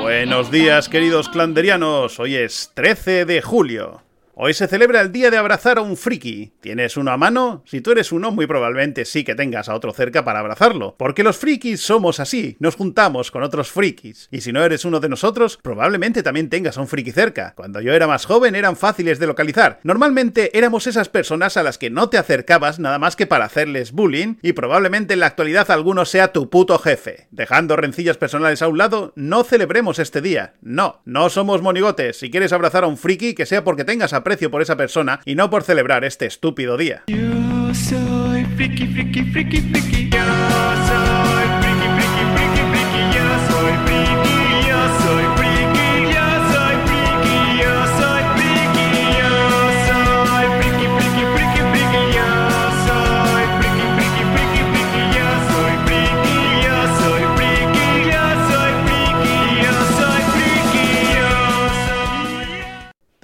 Buenos 0.00 0.52
días, 0.52 0.88
queridos 0.88 1.28
clanderianos. 1.28 2.20
Hoy 2.20 2.36
es 2.36 2.70
13 2.74 3.24
de 3.24 3.42
julio. 3.42 4.04
Hoy 4.36 4.52
se 4.52 4.66
celebra 4.66 5.00
el 5.00 5.12
día 5.12 5.30
de 5.30 5.36
abrazar 5.36 5.78
a 5.78 5.82
un 5.82 5.96
friki. 5.96 6.54
¿Tienes 6.60 6.96
uno 6.96 7.12
a 7.12 7.16
mano? 7.16 7.62
Si 7.66 7.80
tú 7.80 7.92
eres 7.92 8.10
uno, 8.10 8.32
muy 8.32 8.48
probablemente 8.48 9.04
sí 9.04 9.22
que 9.22 9.36
tengas 9.36 9.68
a 9.68 9.76
otro 9.76 9.92
cerca 9.92 10.24
para 10.24 10.40
abrazarlo. 10.40 10.96
Porque 10.98 11.22
los 11.22 11.36
frikis 11.36 11.80
somos 11.80 12.18
así, 12.18 12.56
nos 12.58 12.74
juntamos 12.74 13.30
con 13.30 13.44
otros 13.44 13.70
frikis. 13.70 14.26
Y 14.32 14.40
si 14.40 14.52
no 14.52 14.64
eres 14.64 14.84
uno 14.84 14.98
de 14.98 15.08
nosotros, 15.08 15.60
probablemente 15.62 16.24
también 16.24 16.48
tengas 16.48 16.76
a 16.76 16.80
un 16.80 16.88
friki 16.88 17.12
cerca. 17.12 17.52
Cuando 17.54 17.80
yo 17.80 17.92
era 17.92 18.08
más 18.08 18.26
joven 18.26 18.56
eran 18.56 18.76
fáciles 18.76 19.20
de 19.20 19.28
localizar. 19.28 19.78
Normalmente 19.84 20.58
éramos 20.58 20.88
esas 20.88 21.08
personas 21.08 21.56
a 21.56 21.62
las 21.62 21.78
que 21.78 21.90
no 21.90 22.08
te 22.08 22.18
acercabas 22.18 22.80
nada 22.80 22.98
más 22.98 23.14
que 23.14 23.28
para 23.28 23.44
hacerles 23.44 23.92
bullying 23.92 24.34
y 24.42 24.54
probablemente 24.54 25.14
en 25.14 25.20
la 25.20 25.26
actualidad 25.26 25.70
alguno 25.70 26.04
sea 26.06 26.32
tu 26.32 26.50
puto 26.50 26.80
jefe. 26.80 27.28
Dejando 27.30 27.76
rencillas 27.76 28.16
personales 28.16 28.62
a 28.62 28.68
un 28.68 28.78
lado, 28.78 29.12
no 29.14 29.44
celebremos 29.44 30.00
este 30.00 30.20
día. 30.20 30.54
No, 30.60 31.02
no 31.04 31.30
somos 31.30 31.62
monigotes. 31.62 32.18
Si 32.18 32.32
quieres 32.32 32.52
abrazar 32.52 32.82
a 32.82 32.88
un 32.88 32.96
friki, 32.96 33.34
que 33.34 33.46
sea 33.46 33.62
porque 33.62 33.84
tengas 33.84 34.12
a 34.12 34.23
aprecio 34.24 34.50
por 34.50 34.62
esa 34.62 34.76
persona 34.76 35.20
y 35.26 35.34
no 35.34 35.50
por 35.50 35.64
celebrar 35.64 36.02
este 36.02 36.24
estúpido 36.24 36.78
día. 36.78 37.04
Yo 37.08 37.74
soy 37.74 38.44
friki, 38.56 38.86
friki, 38.86 39.22
friki, 39.24 39.60
friki. 39.60 40.08
Yo 40.08 40.18
soy 40.88 41.13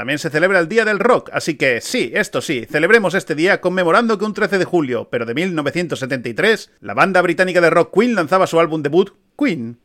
También 0.00 0.18
se 0.18 0.30
celebra 0.30 0.60
el 0.60 0.66
Día 0.66 0.86
del 0.86 0.98
Rock, 0.98 1.28
así 1.30 1.58
que 1.58 1.82
sí, 1.82 2.10
esto 2.14 2.40
sí, 2.40 2.64
celebremos 2.70 3.12
este 3.12 3.34
día 3.34 3.60
conmemorando 3.60 4.16
que 4.16 4.24
un 4.24 4.32
13 4.32 4.58
de 4.58 4.64
julio, 4.64 5.08
pero 5.10 5.26
de 5.26 5.34
1973, 5.34 6.70
la 6.80 6.94
banda 6.94 7.20
británica 7.20 7.60
de 7.60 7.68
rock 7.68 7.94
Queen 7.94 8.14
lanzaba 8.14 8.46
su 8.46 8.58
álbum 8.58 8.82
debut, 8.82 9.10
Queen. 9.36 9.78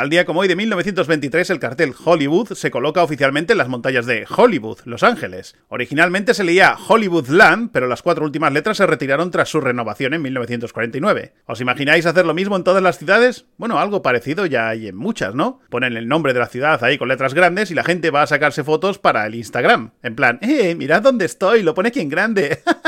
Tal 0.00 0.08
día 0.08 0.24
como 0.24 0.40
hoy 0.40 0.48
de 0.48 0.56
1923, 0.56 1.50
el 1.50 1.58
cartel 1.58 1.92
Hollywood 2.02 2.54
se 2.54 2.70
coloca 2.70 3.02
oficialmente 3.02 3.52
en 3.52 3.58
las 3.58 3.68
montañas 3.68 4.06
de 4.06 4.24
Hollywood, 4.34 4.78
Los 4.86 5.02
Ángeles. 5.02 5.56
Originalmente 5.68 6.32
se 6.32 6.42
leía 6.42 6.74
Hollywood 6.88 7.28
Land, 7.28 7.68
pero 7.70 7.86
las 7.86 8.00
cuatro 8.00 8.24
últimas 8.24 8.50
letras 8.50 8.78
se 8.78 8.86
retiraron 8.86 9.30
tras 9.30 9.50
su 9.50 9.60
renovación 9.60 10.14
en 10.14 10.22
1949. 10.22 11.34
¿Os 11.44 11.60
imagináis 11.60 12.06
hacer 12.06 12.24
lo 12.24 12.32
mismo 12.32 12.56
en 12.56 12.64
todas 12.64 12.82
las 12.82 12.96
ciudades? 12.96 13.44
Bueno, 13.58 13.78
algo 13.78 14.00
parecido 14.00 14.46
ya 14.46 14.70
hay 14.70 14.88
en 14.88 14.96
muchas, 14.96 15.34
¿no? 15.34 15.60
Ponen 15.68 15.98
el 15.98 16.08
nombre 16.08 16.32
de 16.32 16.40
la 16.40 16.46
ciudad 16.46 16.82
ahí 16.82 16.96
con 16.96 17.08
letras 17.08 17.34
grandes 17.34 17.70
y 17.70 17.74
la 17.74 17.84
gente 17.84 18.10
va 18.10 18.22
a 18.22 18.26
sacarse 18.26 18.64
fotos 18.64 18.98
para 18.98 19.26
el 19.26 19.34
Instagram. 19.34 19.90
En 20.02 20.16
plan, 20.16 20.38
¡eh, 20.40 20.74
mirad 20.76 21.02
dónde 21.02 21.26
estoy! 21.26 21.62
Lo 21.62 21.74
pone 21.74 21.90
aquí 21.90 22.00
en 22.00 22.08
grande. 22.08 22.62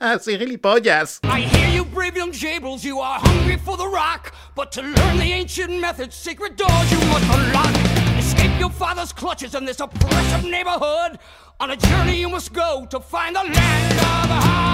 ¡Sí, 0.20 0.38
gilipollas! 0.38 1.20
I 1.24 1.42
hear 1.42 1.68
you 1.68 1.84
brave 1.84 2.16
young 2.16 2.32
jables, 2.32 2.82
you 2.84 3.00
are 3.00 3.20
hungry 3.20 3.58
for 3.58 3.76
the 3.76 3.86
rock. 3.86 4.32
But 4.54 4.72
to 4.72 4.82
learn 4.82 5.18
the 5.18 5.30
ancient 5.32 5.78
methods, 5.78 6.16
secret 6.16 6.56
doors 6.56 6.90
you 6.90 6.98
must 7.08 7.24
unlock. 7.24 8.18
Escape 8.18 8.58
your 8.58 8.70
father's 8.70 9.12
clutches 9.12 9.54
in 9.54 9.66
this 9.66 9.78
oppressive 9.80 10.44
neighborhood. 10.48 11.18
On 11.60 11.70
a 11.70 11.76
journey 11.76 12.18
you 12.18 12.30
must 12.30 12.54
go 12.54 12.86
to 12.88 12.98
find 12.98 13.36
the 13.36 13.42
land 13.42 13.92
of 13.92 14.44
Hollywood. 14.44 14.69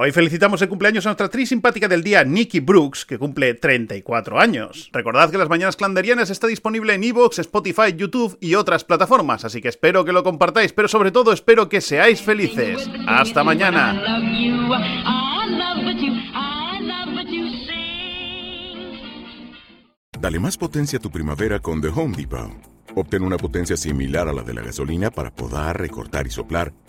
Hoy 0.00 0.12
felicitamos 0.12 0.62
el 0.62 0.68
cumpleaños 0.68 1.04
a 1.06 1.08
nuestra 1.08 1.26
actriz 1.26 1.48
simpática 1.48 1.88
del 1.88 2.04
día, 2.04 2.22
Nikki 2.22 2.60
Brooks, 2.60 3.04
que 3.04 3.18
cumple 3.18 3.54
34 3.54 4.38
años. 4.38 4.90
Recordad 4.92 5.28
que 5.28 5.38
Las 5.38 5.48
Mañanas 5.48 5.74
Clanderianas 5.74 6.30
está 6.30 6.46
disponible 6.46 6.94
en 6.94 7.02
Evox, 7.02 7.40
Spotify, 7.40 7.96
YouTube 7.96 8.38
y 8.40 8.54
otras 8.54 8.84
plataformas, 8.84 9.44
así 9.44 9.60
que 9.60 9.66
espero 9.66 10.04
que 10.04 10.12
lo 10.12 10.22
compartáis, 10.22 10.72
pero 10.72 10.86
sobre 10.86 11.10
todo 11.10 11.32
espero 11.32 11.68
que 11.68 11.80
seáis 11.80 12.22
felices. 12.22 12.88
¡Hasta 13.08 13.42
mañana! 13.42 14.00
Dale 20.20 20.38
más 20.38 20.56
potencia 20.56 21.00
a 21.00 21.02
tu 21.02 21.10
primavera 21.10 21.58
con 21.58 21.80
The 21.80 21.88
Home 21.88 22.16
Depot. 22.16 22.52
Obtén 22.94 23.24
una 23.24 23.36
potencia 23.36 23.76
similar 23.76 24.28
a 24.28 24.32
la 24.32 24.42
de 24.44 24.54
la 24.54 24.62
gasolina 24.62 25.10
para 25.10 25.34
podar, 25.34 25.76
recortar 25.80 26.28
y 26.28 26.30
soplar 26.30 26.72